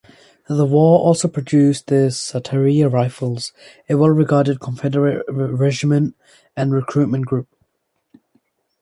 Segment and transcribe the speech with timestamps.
[0.49, 3.53] The war also produced the "Satartia Rifles",
[3.87, 6.15] a well-regarded Confederate regiment
[6.57, 7.47] and recruitment group.